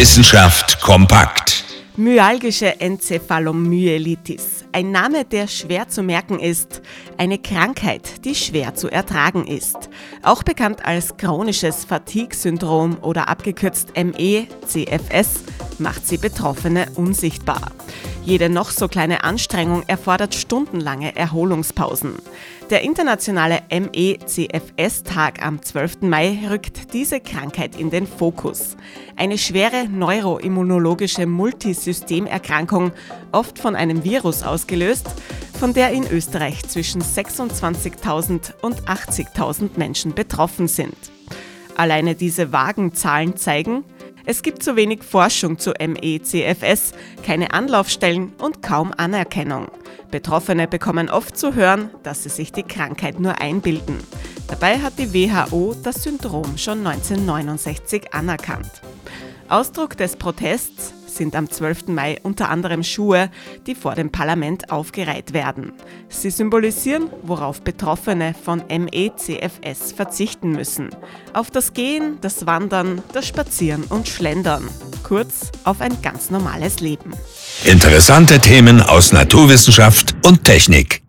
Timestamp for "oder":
13.02-13.28